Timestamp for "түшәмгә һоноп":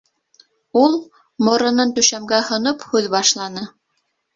2.01-2.91